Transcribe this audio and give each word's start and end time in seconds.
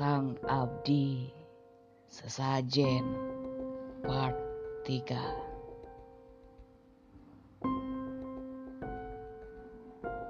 Sang 0.00 0.32
Abdi 0.48 1.28
Sesajen 2.08 3.04
Part 4.00 4.32
3 4.88 5.12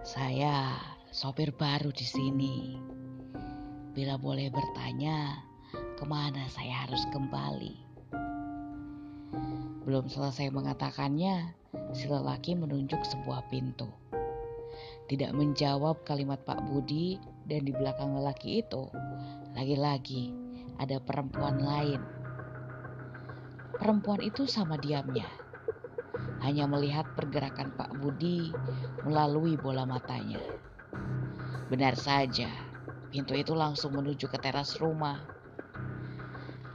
Saya 0.03 0.75
sopir 1.15 1.55
baru 1.55 1.95
di 1.95 2.03
sini. 2.03 2.83
Bila 3.95 4.19
boleh 4.19 4.51
bertanya, 4.51 5.39
ke 5.71 6.03
mana 6.03 6.51
saya 6.51 6.91
harus 6.91 7.07
kembali? 7.15 7.79
Belum 9.87 10.11
selesai 10.11 10.51
mengatakannya, 10.51 11.55
si 11.95 12.11
lelaki 12.11 12.59
menunjuk 12.59 13.07
sebuah 13.07 13.47
pintu. 13.47 13.87
Tidak 15.07 15.31
menjawab 15.31 16.03
kalimat 16.03 16.43
Pak 16.43 16.59
Budi 16.67 17.23
dan 17.47 17.63
di 17.63 17.71
belakang 17.71 18.19
lelaki 18.19 18.67
itu, 18.67 18.91
lagi-lagi 19.55 20.33
ada 20.79 21.03
perempuan 21.03 21.61
lain. 21.61 22.01
Perempuan 23.77 24.21
itu 24.21 24.45
sama 24.45 24.77
diamnya 24.77 25.27
hanya 26.41 26.65
melihat 26.65 27.05
pergerakan 27.17 27.73
Pak 27.77 28.01
Budi 28.01 28.53
melalui 29.05 29.61
bola 29.61 29.85
matanya. 29.85 30.41
Benar 31.69 31.95
saja, 31.95 32.49
pintu 33.13 33.37
itu 33.37 33.53
langsung 33.53 33.93
menuju 33.95 34.27
ke 34.27 34.39
teras 34.41 34.81
rumah. 34.81 35.21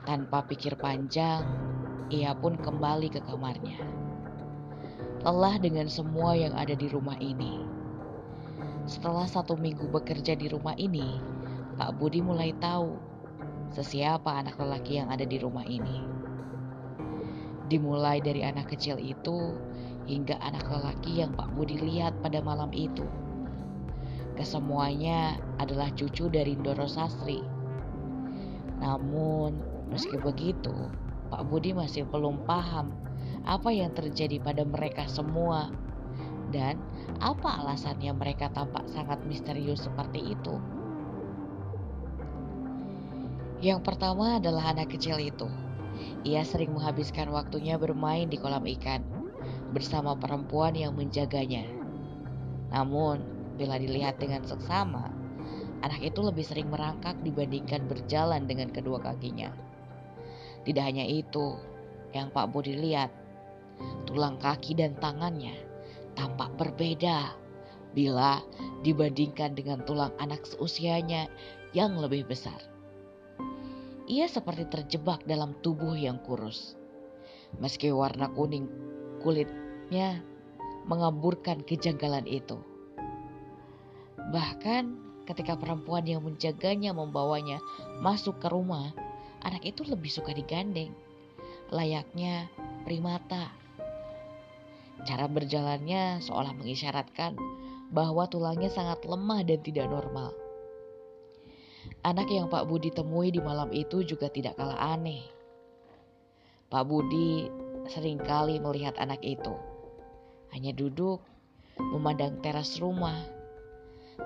Tanpa 0.06 0.46
pikir 0.46 0.78
panjang, 0.78 1.42
ia 2.14 2.38
pun 2.38 2.62
kembali 2.62 3.10
ke 3.10 3.20
kamarnya. 3.26 3.82
Lelah 5.26 5.58
dengan 5.58 5.90
semua 5.90 6.38
yang 6.38 6.54
ada 6.54 6.78
di 6.78 6.86
rumah 6.86 7.18
ini. 7.18 7.66
Setelah 8.86 9.26
satu 9.26 9.58
minggu 9.58 9.90
bekerja 9.90 10.38
di 10.38 10.46
rumah 10.46 10.78
ini, 10.78 11.18
Pak 11.76 12.00
Budi 12.00 12.24
mulai 12.24 12.56
tahu 12.56 12.96
sesiapa 13.76 14.32
anak 14.32 14.56
lelaki 14.56 14.96
yang 15.04 15.12
ada 15.12 15.28
di 15.28 15.36
rumah 15.36 15.68
ini. 15.68 16.08
Dimulai 17.68 18.24
dari 18.24 18.48
anak 18.48 18.72
kecil 18.72 18.96
itu 18.96 19.60
hingga 20.08 20.40
anak 20.40 20.64
lelaki 20.72 21.20
yang 21.20 21.36
Pak 21.36 21.52
Budi 21.52 21.76
lihat 21.76 22.16
pada 22.24 22.40
malam 22.40 22.72
itu. 22.72 23.04
Kesemuanya 24.40 25.36
adalah 25.60 25.92
cucu 25.92 26.32
dari 26.32 26.56
Ndoro 26.56 26.88
Sastri. 26.88 27.44
Namun, 28.80 29.60
meski 29.92 30.16
begitu, 30.16 30.72
Pak 31.28 31.44
Budi 31.52 31.76
masih 31.76 32.08
belum 32.08 32.48
paham 32.48 32.96
apa 33.44 33.68
yang 33.76 33.92
terjadi 33.92 34.40
pada 34.40 34.64
mereka 34.64 35.12
semua 35.12 35.76
dan 36.56 36.80
apa 37.20 37.60
alasannya 37.60 38.16
mereka 38.16 38.48
tampak 38.56 38.88
sangat 38.88 39.20
misterius 39.28 39.84
seperti 39.84 40.36
itu. 40.36 40.56
Yang 43.64 43.82
pertama 43.88 44.40
adalah 44.40 44.76
anak 44.76 44.96
kecil 44.96 45.20
itu. 45.20 45.48
Ia 46.28 46.44
sering 46.44 46.76
menghabiskan 46.76 47.32
waktunya 47.32 47.80
bermain 47.80 48.28
di 48.28 48.36
kolam 48.36 48.68
ikan 48.80 49.06
bersama 49.72 50.18
perempuan 50.18 50.76
yang 50.76 50.98
menjaganya. 50.98 51.64
Namun, 52.74 53.24
bila 53.56 53.80
dilihat 53.80 54.20
dengan 54.20 54.44
seksama, 54.44 55.08
anak 55.86 56.02
itu 56.04 56.20
lebih 56.20 56.44
sering 56.44 56.68
merangkak 56.68 57.16
dibandingkan 57.24 57.88
berjalan 57.88 58.44
dengan 58.50 58.74
kedua 58.74 59.00
kakinya. 59.00 59.54
Tidak 60.66 60.84
hanya 60.84 61.06
itu 61.06 61.56
yang 62.12 62.34
Pak 62.34 62.52
Budi 62.52 62.76
lihat, 62.76 63.14
tulang 64.10 64.36
kaki 64.42 64.76
dan 64.76 64.98
tangannya 64.98 65.56
tampak 66.16 66.56
berbeda 66.56 67.36
bila 67.92 68.40
dibandingkan 68.82 69.56
dengan 69.56 69.84
tulang 69.84 70.12
anak 70.20 70.44
seusianya 70.48 71.28
yang 71.76 71.96
lebih 72.00 72.28
besar. 72.28 72.75
Ia 74.06 74.30
seperti 74.30 74.70
terjebak 74.70 75.26
dalam 75.26 75.58
tubuh 75.66 75.98
yang 75.98 76.22
kurus. 76.22 76.78
Meski 77.58 77.90
warna 77.90 78.30
kuning 78.30 78.70
kulitnya 79.18 80.22
mengaburkan 80.86 81.66
kejanggalan 81.66 82.30
itu. 82.30 82.62
Bahkan 84.30 84.84
ketika 85.26 85.58
perempuan 85.58 86.06
yang 86.06 86.22
menjaganya 86.22 86.94
membawanya 86.94 87.58
masuk 87.98 88.38
ke 88.38 88.46
rumah, 88.54 88.94
anak 89.42 89.66
itu 89.66 89.82
lebih 89.82 90.14
suka 90.14 90.38
digandeng, 90.38 90.94
layaknya 91.74 92.46
primata. 92.86 93.50
Cara 95.02 95.26
berjalannya 95.26 96.22
seolah 96.22 96.54
mengisyaratkan 96.54 97.34
bahwa 97.90 98.30
tulangnya 98.30 98.70
sangat 98.70 99.02
lemah 99.02 99.42
dan 99.42 99.60
tidak 99.66 99.90
normal. 99.90 100.45
Anak 102.06 102.30
yang 102.30 102.46
Pak 102.54 102.70
Budi 102.70 102.94
temui 102.94 103.34
di 103.34 103.42
malam 103.42 103.74
itu 103.74 104.06
juga 104.06 104.30
tidak 104.30 104.62
kalah 104.62 104.78
aneh. 104.94 105.26
Pak 106.70 106.86
Budi 106.86 107.50
sering 107.90 108.22
kali 108.22 108.62
melihat 108.62 108.94
anak 109.02 109.26
itu. 109.26 109.58
Hanya 110.54 110.70
duduk, 110.78 111.26
memandang 111.82 112.38
teras 112.46 112.78
rumah. 112.78 113.26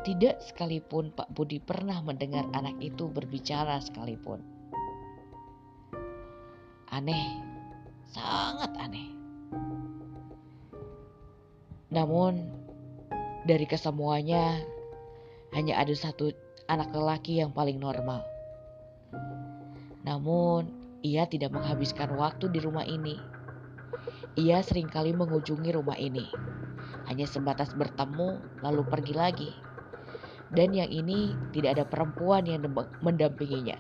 Tidak 0.04 0.44
sekalipun 0.44 1.16
Pak 1.16 1.32
Budi 1.32 1.64
pernah 1.64 2.04
mendengar 2.04 2.52
anak 2.52 2.76
itu 2.84 3.08
berbicara 3.08 3.80
sekalipun. 3.80 4.44
Aneh, 6.92 7.40
sangat 8.12 8.76
aneh. 8.76 9.08
Namun, 11.96 12.44
dari 13.48 13.64
kesemuanya, 13.64 14.68
hanya 15.56 15.80
ada 15.80 15.96
satu 15.96 16.49
anak 16.70 16.94
lelaki 16.94 17.42
yang 17.42 17.50
paling 17.50 17.82
normal. 17.82 18.22
Namun, 20.06 20.70
ia 21.02 21.26
tidak 21.26 21.52
menghabiskan 21.52 22.14
waktu 22.14 22.48
di 22.54 22.62
rumah 22.62 22.86
ini. 22.86 23.18
Ia 24.38 24.62
sering 24.62 24.88
kali 24.88 25.12
mengunjungi 25.12 25.74
rumah 25.74 25.98
ini, 25.98 26.30
hanya 27.10 27.26
sebatas 27.26 27.74
bertemu 27.74 28.62
lalu 28.62 28.86
pergi 28.86 29.14
lagi. 29.18 29.52
Dan 30.54 30.74
yang 30.74 30.90
ini 30.90 31.34
tidak 31.52 31.78
ada 31.78 31.86
perempuan 31.86 32.46
yang 32.46 32.62
mendampinginya. 33.02 33.78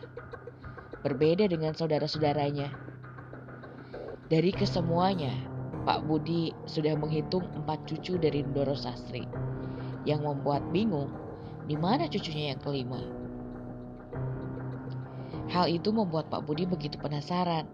Berbeda 1.05 1.47
dengan 1.47 1.73
saudara-saudaranya. 1.77 2.69
Dari 4.29 4.51
kesemuanya, 4.53 5.33
Pak 5.87 6.05
Budi 6.05 6.53
sudah 6.69 6.93
menghitung 6.93 7.45
empat 7.57 7.89
cucu 7.89 8.21
dari 8.21 8.45
Ndoro 8.45 8.77
Sastri. 8.77 9.25
Yang 10.05 10.21
membuat 10.29 10.61
bingung 10.69 11.09
di 11.69 11.77
mana 11.77 12.09
cucunya 12.09 12.57
yang 12.57 12.59
kelima? 12.65 12.97
Hal 15.53 15.69
itu 15.69 15.93
membuat 15.93 16.33
Pak 16.33 16.49
Budi 16.49 16.65
begitu 16.65 16.97
penasaran. 16.97 17.69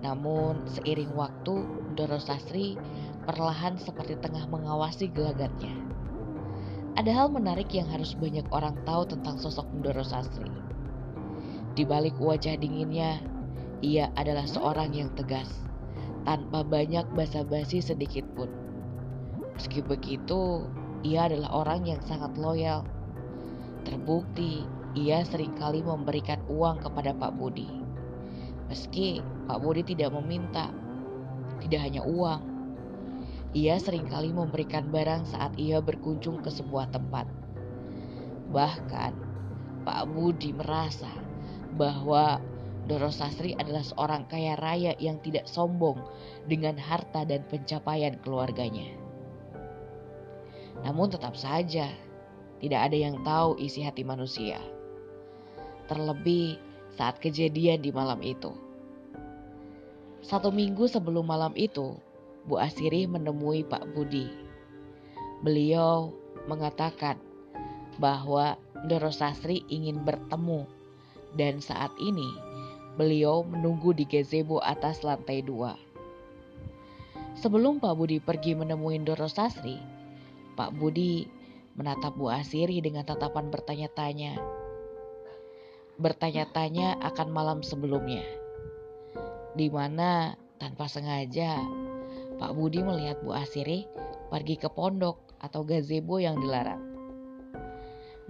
Namun 0.00 0.64
seiring 0.64 1.12
waktu, 1.12 1.60
Doro 1.92 2.16
Sastri 2.16 2.80
perlahan 3.28 3.76
seperti 3.76 4.16
tengah 4.16 4.48
mengawasi 4.48 5.12
gelagatnya. 5.12 5.76
Ada 6.96 7.12
hal 7.12 7.28
menarik 7.28 7.68
yang 7.76 7.88
harus 7.88 8.16
banyak 8.16 8.44
orang 8.48 8.76
tahu 8.88 9.04
tentang 9.08 9.36
sosok 9.36 9.68
Doro 9.84 10.04
Sastri. 10.04 10.48
Di 11.76 11.84
balik 11.84 12.16
wajah 12.16 12.56
dinginnya, 12.56 13.20
ia 13.84 14.08
adalah 14.16 14.48
seorang 14.48 14.92
yang 14.92 15.12
tegas, 15.16 15.48
tanpa 16.24 16.64
banyak 16.64 17.04
basa-basi 17.12 17.80
sedikit 17.84 18.24
pun. 18.36 18.48
Meski 19.56 19.80
begitu, 19.84 20.64
ia 21.04 21.28
adalah 21.28 21.64
orang 21.64 21.88
yang 21.88 22.00
sangat 22.04 22.36
loyal 22.36 22.84
Terbukti 23.82 24.62
ia 24.92 25.24
sering 25.24 25.56
kali 25.56 25.80
memberikan 25.80 26.38
uang 26.52 26.84
kepada 26.84 27.16
Pak 27.16 27.32
Budi. 27.40 27.66
Meski 28.68 29.24
Pak 29.48 29.58
Budi 29.60 29.82
tidak 29.84 30.12
meminta, 30.12 30.68
tidak 31.64 31.80
hanya 31.84 32.04
uang. 32.04 32.40
Ia 33.52 33.76
sering 33.76 34.08
kali 34.08 34.32
memberikan 34.32 34.88
barang 34.88 35.28
saat 35.28 35.52
ia 35.60 35.80
berkunjung 35.84 36.40
ke 36.40 36.48
sebuah 36.48 36.88
tempat. 36.88 37.28
Bahkan 38.48 39.12
Pak 39.84 40.02
Budi 40.12 40.56
merasa 40.56 41.10
bahwa 41.76 42.40
Doro 42.82 43.14
Sastri 43.14 43.54
adalah 43.54 43.86
seorang 43.86 44.26
kaya 44.26 44.58
raya 44.58 44.92
yang 44.98 45.22
tidak 45.22 45.46
sombong 45.46 46.02
dengan 46.50 46.74
harta 46.74 47.22
dan 47.22 47.46
pencapaian 47.46 48.18
keluarganya. 48.20 48.90
Namun 50.82 51.14
tetap 51.14 51.38
saja 51.38 51.94
tidak 52.62 52.80
ada 52.88 52.96
yang 52.96 53.18
tahu 53.26 53.58
isi 53.58 53.82
hati 53.82 54.06
manusia. 54.06 54.62
Terlebih 55.90 56.62
saat 56.94 57.18
kejadian 57.18 57.82
di 57.82 57.90
malam 57.90 58.22
itu. 58.22 58.54
Satu 60.22 60.54
minggu 60.54 60.86
sebelum 60.86 61.26
malam 61.26 61.50
itu, 61.58 61.98
Bu 62.46 62.62
Asiri 62.62 63.10
menemui 63.10 63.66
Pak 63.66 63.90
Budi. 63.90 64.30
Beliau 65.42 66.14
mengatakan 66.46 67.18
bahwa 67.98 68.54
Doro 68.86 69.10
Sastri 69.10 69.66
ingin 69.66 70.06
bertemu 70.06 70.62
dan 71.34 71.58
saat 71.58 71.90
ini 71.98 72.30
beliau 72.94 73.42
menunggu 73.42 73.90
di 73.90 74.06
gazebo 74.06 74.62
atas 74.62 75.02
lantai 75.02 75.42
dua. 75.42 75.74
Sebelum 77.34 77.82
Pak 77.82 77.98
Budi 77.98 78.22
pergi 78.22 78.54
menemui 78.54 79.02
Doro 79.02 79.26
Sastri, 79.26 79.82
Pak 80.54 80.70
Budi 80.78 81.26
menatap 81.76 82.16
Bu 82.16 82.28
Asiri 82.28 82.80
dengan 82.84 83.04
tatapan 83.06 83.48
bertanya-tanya. 83.48 84.36
bertanya-tanya 86.00 86.98
akan 86.98 87.28
malam 87.30 87.58
sebelumnya. 87.62 88.24
Di 89.54 89.68
mana 89.70 90.34
tanpa 90.56 90.88
sengaja 90.88 91.60
Pak 92.42 92.58
Budi 92.58 92.82
melihat 92.82 93.22
Bu 93.22 93.30
Asiri 93.36 93.86
pergi 94.32 94.58
ke 94.58 94.66
pondok 94.66 95.36
atau 95.38 95.62
gazebo 95.62 96.18
yang 96.18 96.40
dilarang. 96.42 96.82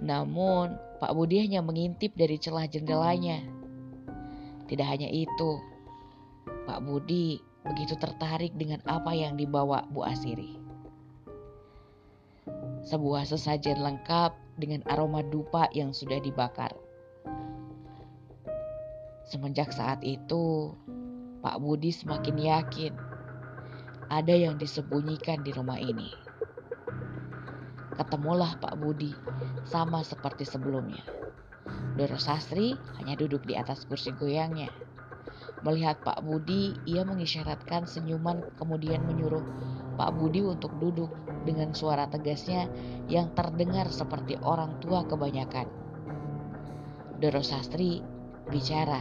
Namun, 0.03 0.75
Pak 0.99 1.15
Budi 1.15 1.41
hanya 1.41 1.63
mengintip 1.63 2.13
dari 2.13 2.35
celah 2.37 2.67
jendelanya. 2.67 3.41
Tidak 4.67 4.85
hanya 4.85 5.07
itu, 5.07 5.57
Pak 6.67 6.83
Budi 6.83 7.39
begitu 7.63 7.95
tertarik 7.95 8.51
dengan 8.59 8.83
apa 8.83 9.15
yang 9.15 9.39
dibawa 9.39 9.87
Bu 9.87 10.03
Asiri. 10.03 10.62
Sebuah 12.83 13.23
sesajen 13.23 13.79
lengkap 13.79 14.35
dengan 14.59 14.83
aroma 14.91 15.23
dupa 15.23 15.71
yang 15.71 15.95
sudah 15.95 16.19
dibakar. 16.19 16.75
Semenjak 19.23 19.71
saat 19.71 20.03
itu, 20.03 20.75
Pak 21.39 21.63
Budi 21.63 21.95
semakin 21.95 22.35
yakin 22.35 22.93
ada 24.11 24.35
yang 24.35 24.59
disembunyikan 24.59 25.41
di 25.47 25.55
rumah 25.55 25.79
ini. 25.79 26.11
Ketemulah 27.95 28.59
Pak 28.59 28.75
Budi, 28.77 29.15
sama 29.63 30.03
seperti 30.03 30.43
sebelumnya. 30.43 31.01
Doro 31.95 32.19
Sastri 32.19 32.75
hanya 32.99 33.15
duduk 33.15 33.47
di 33.47 33.55
atas 33.55 33.87
kursi 33.87 34.11
goyangnya. 34.11 34.67
Melihat 35.63 36.03
Pak 36.03 36.19
Budi, 36.25 36.75
ia 36.83 37.07
mengisyaratkan 37.07 37.87
senyuman 37.87 38.43
kemudian 38.59 39.07
menyuruh 39.07 39.45
Pak 39.93 40.17
Budi 40.17 40.41
untuk 40.41 40.73
duduk 40.81 41.11
dengan 41.45 41.75
suara 41.75 42.09
tegasnya 42.09 42.65
yang 43.11 43.29
terdengar 43.37 43.89
seperti 43.91 44.39
orang 44.41 44.81
tua 44.81 45.05
kebanyakan. 45.05 45.69
Doro 47.21 47.43
Sastri 47.45 48.01
bicara. 48.49 48.99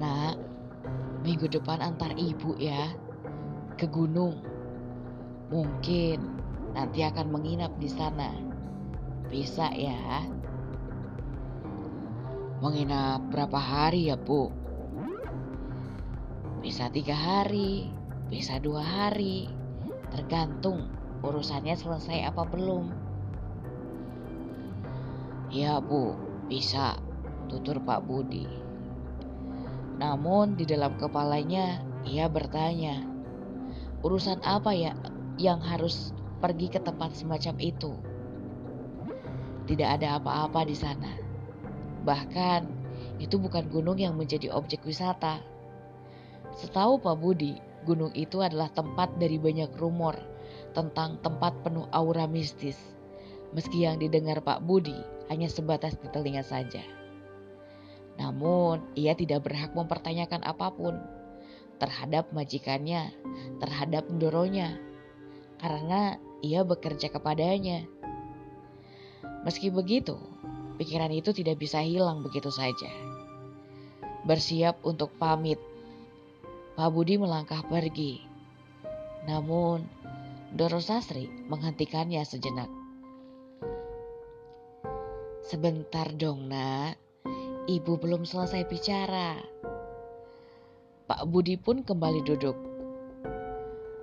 Nah, 0.00 0.32
minggu 1.20 1.50
depan 1.52 1.84
antar 1.84 2.16
ibu 2.16 2.56
ya 2.56 2.88
ke 3.76 3.84
gunung. 3.90 4.40
Mungkin 5.50 6.18
nanti 6.72 7.04
akan 7.04 7.26
menginap 7.28 7.74
di 7.76 7.90
sana. 7.90 8.30
Bisa 9.28 9.68
ya? 9.74 10.24
Menginap 12.64 13.28
berapa 13.28 13.58
hari 13.58 14.08
ya 14.08 14.16
bu? 14.16 14.59
Bisa 16.80 16.96
tiga 16.96 17.12
hari, 17.12 17.92
bisa 18.32 18.56
dua 18.56 18.80
hari, 18.80 19.52
tergantung 20.08 20.88
urusannya 21.20 21.76
selesai 21.76 22.24
apa 22.24 22.48
belum. 22.48 22.88
Ya 25.52 25.76
bu, 25.76 26.16
bisa, 26.48 26.96
tutur 27.52 27.84
Pak 27.84 28.08
Budi. 28.08 28.48
Namun 30.00 30.56
di 30.56 30.64
dalam 30.64 30.96
kepalanya 30.96 31.84
ia 32.08 32.32
bertanya, 32.32 33.04
urusan 34.00 34.40
apa 34.40 34.72
ya 34.72 34.96
yang 35.36 35.60
harus 35.60 36.16
pergi 36.40 36.72
ke 36.72 36.80
tempat 36.80 37.12
semacam 37.12 37.60
itu? 37.60 37.92
Tidak 39.68 40.00
ada 40.00 40.16
apa-apa 40.16 40.64
di 40.64 40.80
sana. 40.80 41.12
Bahkan 42.08 42.60
itu 43.20 43.36
bukan 43.36 43.68
gunung 43.68 44.00
yang 44.00 44.16
menjadi 44.16 44.48
objek 44.48 44.80
wisata. 44.88 45.59
Setahu 46.58 46.98
Pak 46.98 47.16
Budi, 47.20 47.58
gunung 47.86 48.10
itu 48.14 48.42
adalah 48.42 48.70
tempat 48.72 49.14
dari 49.18 49.38
banyak 49.38 49.70
rumor 49.78 50.18
tentang 50.74 51.18
tempat 51.22 51.62
penuh 51.62 51.86
aura 51.94 52.26
mistis. 52.26 52.78
Meski 53.54 53.86
yang 53.86 53.98
didengar 53.98 54.42
Pak 54.42 54.62
Budi 54.62 54.94
hanya 55.30 55.50
sebatas 55.50 55.98
di 55.98 56.06
telinga 56.10 56.42
saja. 56.42 56.82
Namun, 58.18 58.84
ia 58.94 59.14
tidak 59.14 59.46
berhak 59.48 59.72
mempertanyakan 59.72 60.44
apa 60.44 60.70
pun 60.74 60.98
terhadap 61.80 62.28
majikannya, 62.36 63.10
terhadap 63.58 64.06
Ndoronya, 64.12 64.76
karena 65.56 66.20
ia 66.44 66.60
bekerja 66.62 67.08
kepadanya. 67.08 67.88
Meski 69.40 69.72
begitu, 69.72 70.20
Pikiran 70.80 71.12
itu 71.12 71.36
tidak 71.36 71.60
bisa 71.60 71.84
hilang 71.84 72.24
begitu 72.24 72.48
saja. 72.48 72.88
Bersiap 74.24 74.80
untuk 74.80 75.12
pamit, 75.20 75.60
Pak 76.80 76.96
Budi 76.96 77.20
melangkah 77.20 77.60
pergi. 77.60 78.24
Namun, 79.28 79.84
Doro 80.48 80.80
Sastri 80.80 81.28
menghentikannya 81.28 82.24
sejenak. 82.24 82.72
Sebentar 85.44 86.08
dong 86.16 86.48
nak, 86.48 86.96
ibu 87.68 88.00
belum 88.00 88.24
selesai 88.24 88.64
bicara. 88.64 89.36
Pak 91.04 91.20
Budi 91.28 91.60
pun 91.60 91.84
kembali 91.84 92.24
duduk. 92.24 92.56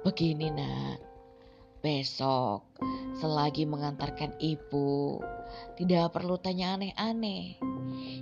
Begini 0.05 0.53
nak, 0.53 1.01
besok 1.81 2.61
selagi 3.17 3.65
mengantarkan 3.65 4.37
ibu 4.37 5.17
tidak 5.81 6.13
perlu 6.13 6.37
tanya 6.37 6.77
aneh-aneh. 6.77 7.57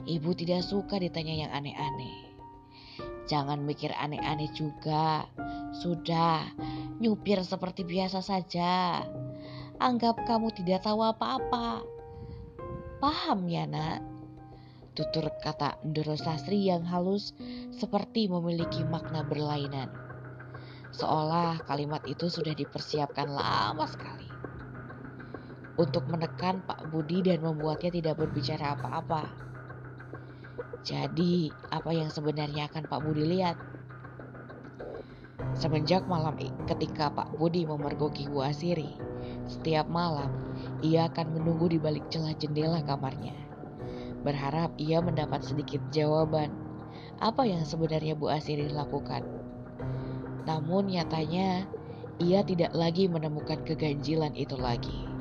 Ibu 0.08 0.32
tidak 0.32 0.64
suka 0.64 0.96
ditanya 0.96 1.44
yang 1.44 1.52
aneh-aneh. 1.52 2.25
Jangan 3.26 3.62
mikir 3.66 3.90
aneh-aneh 3.94 4.50
juga. 4.54 5.26
Sudah, 5.74 6.46
nyupir 7.02 7.42
seperti 7.42 7.82
biasa 7.82 8.22
saja. 8.22 9.02
Anggap 9.82 10.24
kamu 10.30 10.54
tidak 10.54 10.86
tahu 10.86 11.02
apa-apa. 11.02 11.82
Paham 13.02 13.50
ya 13.50 13.68
nak? 13.68 14.02
Tutur 14.96 15.28
kata 15.44 15.76
Ndoro 15.84 16.16
Sastri 16.16 16.72
yang 16.72 16.88
halus 16.88 17.36
seperti 17.76 18.32
memiliki 18.32 18.88
makna 18.88 19.28
berlainan. 19.28 19.92
Seolah 20.96 21.60
kalimat 21.68 22.08
itu 22.08 22.32
sudah 22.32 22.56
dipersiapkan 22.56 23.28
lama 23.28 23.84
sekali 23.84 24.32
untuk 25.76 26.08
menekan 26.08 26.64
Pak 26.64 26.88
Budi 26.88 27.20
dan 27.20 27.44
membuatnya 27.44 27.92
tidak 27.92 28.16
berbicara 28.24 28.80
apa-apa. 28.80 29.28
Jadi, 30.86 31.50
apa 31.74 31.92
yang 31.92 32.14
sebenarnya 32.14 32.70
akan 32.70 32.86
Pak 32.86 33.00
Budi 33.02 33.26
lihat? 33.26 33.58
Semenjak 35.56 36.06
malam 36.06 36.36
ketika 36.68 37.10
Pak 37.10 37.40
Budi 37.40 37.64
memergoki 37.64 38.28
Bu 38.28 38.44
Asiri, 38.44 38.94
setiap 39.48 39.88
malam 39.88 40.28
ia 40.84 41.08
akan 41.08 41.40
menunggu 41.40 41.72
di 41.72 41.80
balik 41.80 42.06
celah 42.12 42.36
jendela 42.36 42.84
kamarnya. 42.84 43.34
Berharap 44.22 44.76
ia 44.76 45.00
mendapat 45.00 45.48
sedikit 45.48 45.80
jawaban 45.90 46.52
apa 47.24 47.48
yang 47.48 47.64
sebenarnya 47.64 48.20
Bu 48.20 48.28
Asiri 48.28 48.68
lakukan. 48.68 49.24
Namun 50.46 50.92
nyatanya 50.92 51.66
ia 52.20 52.44
tidak 52.44 52.76
lagi 52.76 53.08
menemukan 53.08 53.64
keganjilan 53.64 54.36
itu 54.36 54.60
lagi. 54.60 55.15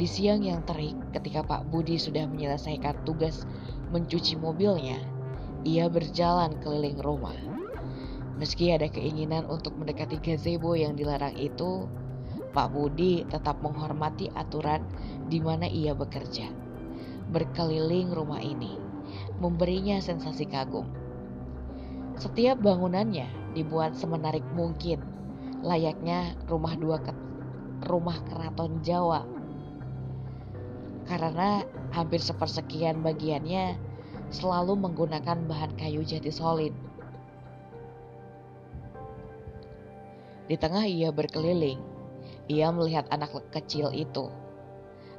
Di 0.00 0.08
siang 0.08 0.40
yang 0.40 0.64
terik, 0.64 0.96
ketika 1.12 1.44
Pak 1.44 1.68
Budi 1.68 2.00
sudah 2.00 2.24
menyelesaikan 2.24 3.04
tugas 3.04 3.44
mencuci 3.92 4.32
mobilnya, 4.40 4.96
ia 5.60 5.92
berjalan 5.92 6.56
keliling 6.64 6.96
rumah. 7.04 7.36
Meski 8.40 8.72
ada 8.72 8.88
keinginan 8.88 9.44
untuk 9.44 9.76
mendekati 9.76 10.16
gazebo 10.16 10.72
yang 10.72 10.96
dilarang 10.96 11.36
itu, 11.36 11.84
Pak 12.56 12.72
Budi 12.72 13.28
tetap 13.28 13.60
menghormati 13.60 14.32
aturan 14.32 14.80
di 15.28 15.36
mana 15.36 15.68
ia 15.68 15.92
bekerja. 15.92 16.48
Berkeliling 17.28 18.08
rumah 18.08 18.40
ini 18.40 18.80
memberinya 19.36 20.00
sensasi 20.00 20.48
kagum. 20.48 20.88
Setiap 22.16 22.56
bangunannya 22.64 23.52
dibuat 23.52 23.92
semenarik 24.00 24.48
mungkin, 24.56 25.04
layaknya 25.60 26.40
rumah 26.48 26.72
dua 26.80 27.04
ke 27.04 27.12
rumah 27.84 28.16
keraton 28.24 28.80
Jawa 28.80 29.39
karena 31.10 31.66
hampir 31.90 32.22
sepersekian 32.22 33.02
bagiannya 33.02 33.74
selalu 34.30 34.78
menggunakan 34.78 35.42
bahan 35.50 35.74
kayu 35.74 36.06
jati 36.06 36.30
solid. 36.30 36.70
Di 40.46 40.54
tengah 40.54 40.86
ia 40.86 41.10
berkeliling, 41.10 41.82
ia 42.46 42.70
melihat 42.70 43.10
anak 43.10 43.34
kecil 43.50 43.90
itu. 43.90 44.30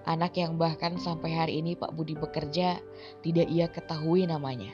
Anak 0.07 0.39
yang 0.39 0.55
bahkan 0.55 0.95
sampai 0.95 1.35
hari 1.35 1.53
ini 1.59 1.75
Pak 1.75 1.91
Budi 1.91 2.15
bekerja 2.15 2.79
tidak 3.19 3.47
ia 3.51 3.67
ketahui 3.67 4.23
namanya. 4.23 4.71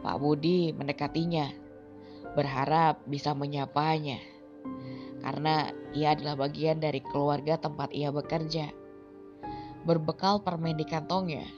Pak 0.00 0.16
Budi 0.16 0.72
mendekatinya, 0.72 1.52
berharap 2.32 3.04
bisa 3.04 3.36
menyapanya. 3.36 4.20
Karena 5.20 5.68
ia 5.92 6.16
adalah 6.16 6.48
bagian 6.48 6.80
dari 6.80 7.04
keluarga 7.04 7.60
tempat 7.60 7.92
ia 7.92 8.08
bekerja. 8.08 8.79
Berbekal 9.80 10.44
permen 10.44 10.76
di 10.76 10.84
kantongnya, 10.84 11.48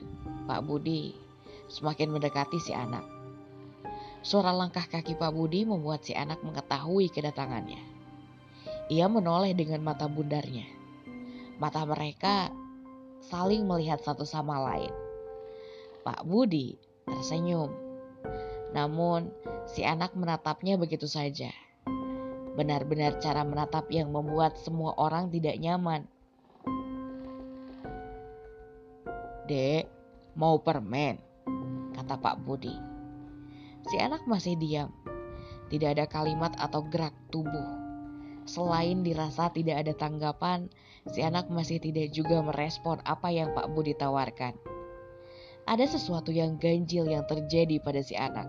Pak 0.46 0.62
Budi 0.62 1.10
semakin 1.66 2.14
mendekati 2.14 2.60
si 2.62 2.70
anak. 2.70 3.02
Suara 4.22 4.54
langkah 4.54 4.86
kaki 4.86 5.18
Pak 5.18 5.34
Budi 5.34 5.66
membuat 5.66 6.06
si 6.06 6.14
anak 6.14 6.38
mengetahui 6.46 7.10
kedatangannya. 7.10 7.82
Ia 8.92 9.10
menoleh 9.10 9.50
dengan 9.56 9.82
mata 9.82 10.06
bundarnya. 10.06 10.68
Mata 11.58 11.82
mereka 11.82 12.54
saling 13.26 13.66
melihat 13.66 13.98
satu 13.98 14.22
sama 14.22 14.62
lain. 14.62 14.94
Pak 16.06 16.22
Budi 16.22 16.78
tersenyum. 17.08 17.74
Namun 18.70 19.34
si 19.66 19.82
anak 19.82 20.14
menatapnya 20.14 20.78
begitu 20.78 21.10
saja. 21.10 21.50
Benar-benar 22.52 23.16
cara 23.18 23.42
menatap 23.48 23.88
yang 23.88 24.12
membuat 24.12 24.60
semua 24.60 24.92
orang 25.00 25.32
tidak 25.32 25.56
nyaman. 25.56 26.04
Dek, 29.42 29.90
mau 30.38 30.62
permen? 30.62 31.18
Kata 31.98 32.14
Pak 32.14 32.46
Budi. 32.46 32.70
Si 33.90 33.98
anak 33.98 34.22
masih 34.30 34.54
diam. 34.54 34.94
Tidak 35.66 35.98
ada 35.98 36.06
kalimat 36.06 36.54
atau 36.62 36.86
gerak 36.86 37.10
tubuh. 37.34 37.82
Selain 38.46 39.02
dirasa 39.02 39.50
tidak 39.50 39.82
ada 39.82 39.98
tanggapan, 39.98 40.70
si 41.10 41.26
anak 41.26 41.50
masih 41.50 41.82
tidak 41.82 42.14
juga 42.14 42.38
merespon 42.38 43.02
apa 43.02 43.34
yang 43.34 43.50
Pak 43.50 43.66
Budi 43.74 43.98
tawarkan. 43.98 44.54
Ada 45.66 45.90
sesuatu 45.90 46.30
yang 46.30 46.62
ganjil 46.62 47.10
yang 47.10 47.26
terjadi 47.26 47.82
pada 47.82 47.98
si 47.98 48.14
anak. 48.14 48.46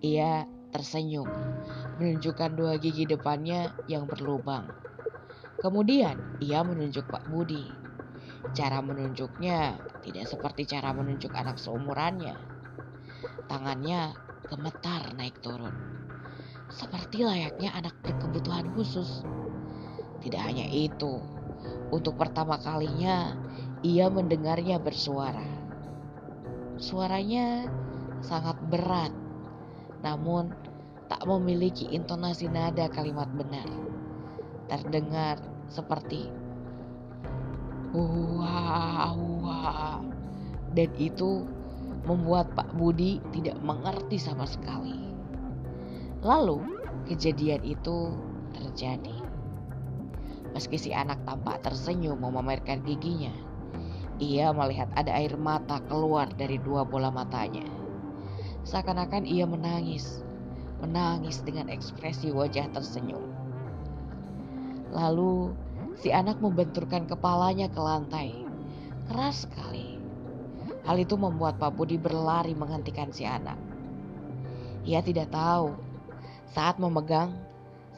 Ia 0.00 0.48
tersenyum, 0.72 1.28
menunjukkan 2.00 2.56
dua 2.56 2.80
gigi 2.80 3.04
depannya 3.04 3.76
yang 3.84 4.08
berlubang. 4.08 4.64
Kemudian 5.60 6.40
ia 6.40 6.64
menunjuk 6.64 7.04
Pak 7.04 7.28
Budi. 7.28 7.89
Cara 8.56 8.80
menunjuknya 8.80 9.76
tidak 10.04 10.26
seperti 10.26 10.66
cara 10.66 10.90
menunjuk 10.96 11.30
anak 11.36 11.60
seumurannya. 11.60 12.34
Tangannya 13.46 14.16
gemetar 14.48 15.14
naik 15.14 15.38
turun 15.44 15.90
seperti 16.70 17.26
layaknya 17.26 17.74
anak 17.74 17.98
berkebutuhan 18.06 18.70
khusus. 18.78 19.26
Tidak 20.22 20.38
hanya 20.38 20.70
itu, 20.70 21.18
untuk 21.90 22.14
pertama 22.14 22.56
kalinya 22.62 23.34
ia 23.82 24.06
mendengarnya 24.06 24.78
bersuara. 24.78 25.42
Suaranya 26.78 27.66
sangat 28.22 28.56
berat, 28.70 29.10
namun 30.06 30.54
tak 31.10 31.26
memiliki 31.26 31.90
intonasi 31.90 32.46
nada 32.46 32.86
kalimat 32.86 33.26
benar. 33.34 33.66
Terdengar 34.70 35.42
seperti 35.66 36.30
wah 37.94 39.10
wah 39.14 39.98
dan 40.74 40.90
itu 40.96 41.46
membuat 42.06 42.54
Pak 42.56 42.72
Budi 42.74 43.20
tidak 43.34 43.58
mengerti 43.60 44.16
sama 44.16 44.48
sekali. 44.48 45.12
Lalu 46.24 46.64
kejadian 47.08 47.60
itu 47.64 48.14
terjadi. 48.56 49.16
Meski 50.50 50.76
si 50.78 50.90
anak 50.90 51.22
tampak 51.22 51.62
tersenyum 51.62 52.18
memamerkan 52.18 52.82
giginya, 52.82 53.30
ia 54.18 54.50
melihat 54.50 54.90
ada 54.98 55.14
air 55.14 55.38
mata 55.38 55.78
keluar 55.86 56.26
dari 56.34 56.58
dua 56.58 56.82
bola 56.82 57.08
matanya. 57.14 57.64
Seakan-akan 58.66 59.24
ia 59.24 59.46
menangis, 59.46 60.26
menangis 60.82 61.40
dengan 61.46 61.70
ekspresi 61.70 62.34
wajah 62.34 62.66
tersenyum. 62.74 63.22
Lalu 64.90 65.54
si 66.00 66.08
anak 66.08 66.40
membenturkan 66.40 67.04
kepalanya 67.04 67.68
ke 67.68 67.80
lantai, 67.80 68.32
keras 69.12 69.44
sekali. 69.44 70.00
Hal 70.88 70.96
itu 70.96 71.14
membuat 71.20 71.60
Pak 71.60 71.76
Budi 71.76 72.00
berlari 72.00 72.56
menghentikan 72.56 73.12
si 73.12 73.28
anak. 73.28 73.60
Ia 74.88 75.04
tidak 75.04 75.28
tahu 75.28 75.76
saat 76.56 76.80
memegang 76.80 77.36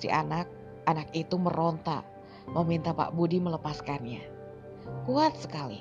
si 0.03 0.11
anak, 0.11 0.51
anak 0.91 1.15
itu 1.15 1.39
meronta, 1.39 2.03
meminta 2.51 2.91
Pak 2.91 3.15
Budi 3.15 3.39
melepaskannya. 3.39 4.27
Kuat 5.07 5.39
sekali 5.39 5.79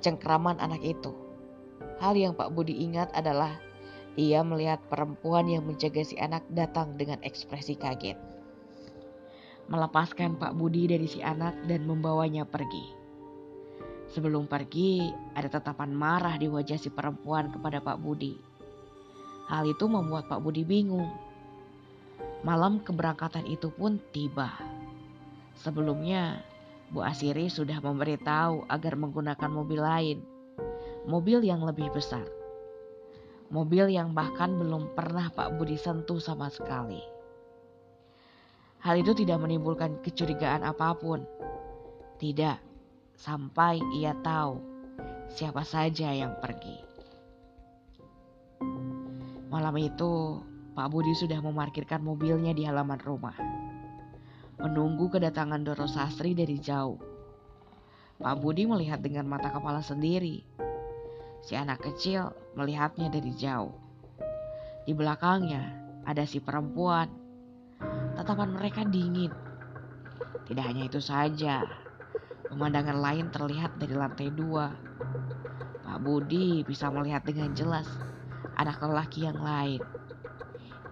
cengkraman 0.00 0.56
anak 0.56 0.80
itu. 0.80 1.12
Hal 2.00 2.16
yang 2.16 2.32
Pak 2.32 2.56
Budi 2.56 2.80
ingat 2.80 3.12
adalah 3.12 3.60
ia 4.16 4.40
melihat 4.40 4.80
perempuan 4.88 5.44
yang 5.44 5.68
menjaga 5.68 6.00
si 6.00 6.16
anak 6.16 6.40
datang 6.48 6.96
dengan 6.96 7.20
ekspresi 7.20 7.76
kaget. 7.76 8.16
Melepaskan 9.66 10.38
Pak 10.38 10.54
Budi 10.54 10.86
dari 10.86 11.10
si 11.10 11.18
anak 11.22 11.66
dan 11.66 11.86
membawanya 11.86 12.46
pergi. 12.46 12.94
Sebelum 14.14 14.46
pergi, 14.46 15.10
ada 15.34 15.50
tatapan 15.50 15.90
marah 15.90 16.38
di 16.38 16.46
wajah 16.46 16.78
si 16.78 16.88
perempuan 16.88 17.50
kepada 17.50 17.82
Pak 17.82 17.98
Budi. 17.98 18.38
Hal 19.50 19.66
itu 19.66 19.90
membuat 19.90 20.30
Pak 20.30 20.38
Budi 20.42 20.62
bingung 20.62 21.26
Malam 22.46 22.78
keberangkatan 22.78 23.42
itu 23.48 23.74
pun 23.74 23.98
tiba. 24.14 24.54
Sebelumnya, 25.58 26.46
Bu 26.92 27.02
Asiri 27.02 27.50
sudah 27.50 27.82
memberitahu 27.82 28.70
agar 28.70 28.94
menggunakan 28.94 29.50
mobil 29.50 29.80
lain, 29.82 30.18
mobil 31.08 31.42
yang 31.42 31.64
lebih 31.66 31.90
besar. 31.90 32.22
Mobil 33.50 33.90
yang 33.90 34.14
bahkan 34.14 34.54
belum 34.54 34.94
pernah 34.94 35.26
Pak 35.32 35.58
Budi 35.58 35.74
sentuh 35.74 36.22
sama 36.22 36.46
sekali. 36.46 37.15
Hal 38.86 39.02
itu 39.02 39.18
tidak 39.18 39.42
menimbulkan 39.42 39.98
kecurigaan 39.98 40.62
apa 40.62 40.94
pun. 40.94 41.26
Tidak, 42.22 42.58
sampai 43.18 43.82
ia 43.98 44.14
tahu 44.22 44.62
siapa 45.26 45.66
saja 45.66 46.14
yang 46.14 46.38
pergi. 46.38 46.78
Malam 49.50 49.74
itu, 49.82 50.38
Pak 50.78 50.86
Budi 50.86 51.18
sudah 51.18 51.42
memarkirkan 51.42 51.98
mobilnya 51.98 52.54
di 52.54 52.62
halaman 52.62 53.02
rumah. 53.02 53.34
Menunggu 54.62 55.10
kedatangan 55.10 55.66
Doro 55.66 55.90
Sastri 55.90 56.38
dari 56.38 56.62
jauh. 56.62 57.02
Pak 58.22 58.38
Budi 58.38 58.70
melihat 58.70 59.02
dengan 59.02 59.26
mata 59.26 59.50
kepala 59.50 59.82
sendiri. 59.82 60.46
Si 61.42 61.58
anak 61.58 61.82
kecil 61.82 62.30
melihatnya 62.54 63.10
dari 63.10 63.34
jauh. 63.34 63.74
Di 64.86 64.94
belakangnya 64.94 65.74
ada 66.06 66.22
si 66.22 66.38
perempuan. 66.38 67.25
Tatapan 68.16 68.56
mereka 68.56 68.82
dingin. 68.88 69.30
Tidak 70.46 70.64
hanya 70.64 70.88
itu 70.88 71.02
saja, 71.02 71.66
pemandangan 72.48 72.96
lain 72.96 73.26
terlihat 73.34 73.76
dari 73.76 73.92
lantai 73.92 74.30
dua. 74.32 74.72
Pak 75.84 75.98
Budi 76.00 76.62
bisa 76.64 76.88
melihat 76.88 77.26
dengan 77.26 77.52
jelas 77.52 77.86
anak 78.56 78.80
lelaki 78.80 79.28
yang 79.28 79.38
lain. 79.38 79.82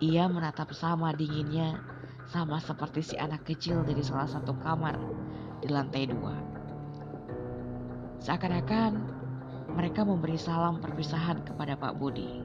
Ia 0.05 0.29
menatap 0.29 0.75
sama 0.77 1.17
dinginnya, 1.17 1.81
sama 2.29 2.61
seperti 2.61 3.01
si 3.01 3.15
anak 3.17 3.47
kecil 3.49 3.81
dari 3.87 4.05
salah 4.05 4.29
satu 4.29 4.53
kamar 4.61 4.99
di 5.65 5.73
lantai 5.73 6.11
dua. 6.11 6.37
Seakan-akan 8.21 8.93
mereka 9.73 10.05
memberi 10.05 10.37
salam 10.37 10.83
perpisahan 10.83 11.41
kepada 11.47 11.77
Pak 11.79 11.97
Budi. 11.97 12.45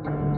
thank 0.00 0.16
you 0.24 0.29